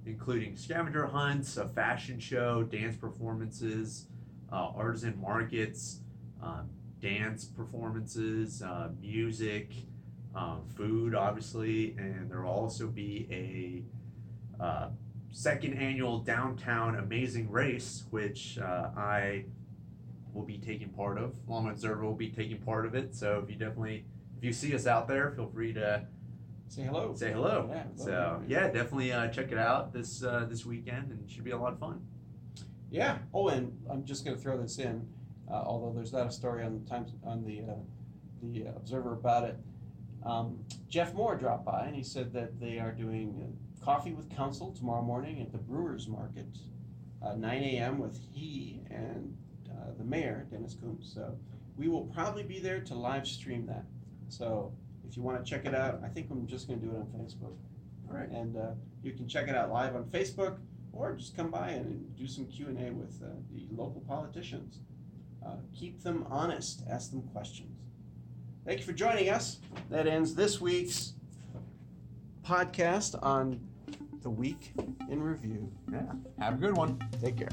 including 0.05 0.55
scavenger 0.55 1.08
hunts, 1.08 1.58
a 1.58 1.67
fashion 1.67 2.20
show, 2.20 2.63
dance 2.63 2.96
performances, 2.98 4.08
uh, 4.51 4.72
artisan 4.75 5.20
markets, 5.20 6.00
um, 6.41 6.70
dance 7.01 7.46
performances, 7.46 8.62
uh, 8.62 8.89
music, 9.01 9.72
um, 10.36 10.62
food, 10.75 11.15
obviously, 11.15 11.96
and 11.98 12.29
there 12.29 12.41
will 12.41 12.51
also 12.51 12.88
be 12.88 13.27
a 13.32 14.63
uh, 14.63 14.89
second 15.38 15.74
annual 15.74 16.20
downtown 16.20 16.96
amazing 16.96 17.50
race, 17.52 18.06
which 18.12 18.58
uh, 18.60 18.92
I 18.96 19.46
will 20.34 20.44
be 20.44 20.58
taking 20.60 20.90
part 20.90 21.18
of. 21.18 21.34
Longmont 21.50 21.72
Observer 21.72 22.06
will 22.06 22.13
be 22.13 22.30
taking 22.30 22.60
part 22.60 22.86
of 22.86 22.96
it. 22.96 23.16
So 23.16 23.42
if 23.44 23.50
you 23.50 23.56
definitely, 23.58 24.06
if 24.38 24.44
you 24.44 24.54
see 24.54 24.74
us 24.74 24.88
out 24.88 25.08
there, 25.08 25.32
feel 25.32 25.48
free 25.50 25.74
to 25.74 26.06
Say 26.70 26.84
hello. 26.84 27.13
say 27.16 27.32
hello. 27.32 27.70
Yeah, 27.72 27.84
So 27.96 28.42
yeah, 28.48 28.68
definitely 28.68 29.12
uh, 29.12 29.28
check 29.28 29.52
it 29.52 29.58
out 29.58 29.92
this 29.94 30.24
uh, 30.24 30.46
this 30.50 30.66
weekend, 30.66 31.12
and 31.12 31.20
it 31.24 31.30
should 31.30 31.44
be 31.44 31.52
a 31.52 31.58
lot 31.58 31.74
of 31.74 31.80
fun. 31.80 32.02
Yeah. 32.90 33.18
Oh, 33.34 33.50
and 33.50 33.78
I'm 33.92 34.06
just 34.06 34.24
going 34.25 34.38
to 34.38 34.42
throw 34.42 34.60
this 34.60 34.80
in, 34.80 35.08
uh, 35.52 35.54
although 35.66 35.92
there's 35.94 36.13
not 36.13 36.28
a 36.28 36.32
story 36.32 36.63
on 36.63 36.80
the 36.84 36.90
Times 36.90 37.12
on 37.24 37.44
the 37.44 37.62
uh, 37.62 37.75
the 38.42 38.68
Observer 38.75 39.13
about 39.13 39.44
it. 39.44 39.58
Um, 40.25 40.60
Jeff 40.88 41.13
Moore 41.13 41.36
dropped 41.36 41.66
by 41.66 41.86
and 41.86 41.96
he 41.96 42.02
said 42.04 42.32
that 42.34 42.60
they 42.60 42.80
are 42.80 42.92
doing 42.92 43.40
uh, 43.44 43.73
coffee 43.84 44.13
with 44.13 44.30
council 44.36 44.72
tomorrow 44.72 45.02
morning 45.02 45.42
at 45.42 45.52
the 45.52 45.58
Brewers 45.58 46.08
Market, 46.08 46.48
uh, 47.22 47.36
9 47.36 47.63
a.m. 47.63 48.00
with 48.00 48.20
he 48.32 48.82
and 48.90 49.36
uh, 49.70 49.92
the 49.98 50.04
mayor 50.04 50.48
Dennis 50.50 50.75
Coombs. 50.80 51.12
So 51.13 51.38
we 51.78 51.88
will 51.88 52.06
probably 52.06 52.44
be 52.44 52.60
there 52.60 52.80
to 52.82 52.96
live 52.96 53.28
stream 53.28 53.66
that. 53.68 53.86
So 54.30 54.74
if 55.08 55.18
you 55.18 55.24
want 55.24 55.44
to 55.44 55.50
check 55.50 55.66
it 55.66 55.75
out, 55.75 56.02
I 56.04 56.08
think 56.08 56.30
I'm 56.32 56.48
just 56.48 56.68
going 56.68 56.80
to 56.80 56.86
do 56.86 56.92
it 56.94 56.98
on 56.98 57.08
Facebook. 57.08 57.56
All 58.10 58.18
right. 58.18 58.30
And 58.30 58.56
uh, 58.56 58.72
you 59.02 59.12
can 59.12 59.28
check 59.28 59.48
it 59.48 59.56
out 59.56 59.72
live 59.72 59.96
on 59.96 60.06
Facebook 60.06 60.58
or 60.94 61.13
just 61.13 61.36
come 61.36 61.52
by 61.52 61.70
and 61.70 62.16
do 62.16 62.28
some 62.28 62.46
Q 62.46 62.68
and 62.68 62.78
A 62.78 62.92
with 62.92 63.22
uh, 63.22 63.28
the 63.52 63.68
local 63.75 64.02
politicians. 64.08 64.80
Uh, 65.46 65.56
keep 65.78 66.02
them 66.04 66.25
honest. 66.30 66.84
Ask 66.90 67.12
them 67.12 67.24
questions. 67.34 67.80
Thank 68.66 68.80
you 68.80 68.86
for 68.86 68.94
joining 68.94 69.30
us. 69.30 69.60
That 69.90 70.08
ends 70.08 70.36
this 70.36 70.62
week's 70.62 71.13
podcast 72.46 73.22
on 73.22 73.60
the 74.24 74.30
week 74.30 74.72
in 75.10 75.22
review. 75.22 75.72
Yeah. 75.92 76.01
Have 76.39 76.56
a 76.56 76.58
good 76.58 76.75
one. 76.75 76.98
Take 77.22 77.38
care. 77.38 77.50